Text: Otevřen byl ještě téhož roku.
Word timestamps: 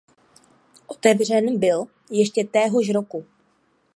Otevřen 0.87 1.59
byl 1.59 1.85
ještě 2.09 2.43
téhož 2.43 2.89
roku. 2.89 3.25